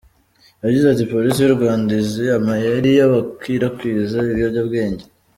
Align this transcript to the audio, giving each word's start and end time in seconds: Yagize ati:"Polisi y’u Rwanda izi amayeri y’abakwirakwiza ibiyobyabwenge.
Yagize 0.63 0.85
ati:"Polisi 0.89 1.39
y’u 1.41 1.55
Rwanda 1.57 1.89
izi 2.01 2.25
amayeri 2.37 2.89
y’abakwirakwiza 2.99 4.17
ibiyobyabwenge. 4.31 5.05